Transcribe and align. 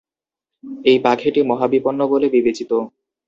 এই 0.85 0.97
পাখিটি 0.99 1.41
মহাবিপন্ন 1.43 1.99
বলে 2.07 2.27
বিবেচিত। 2.29 2.71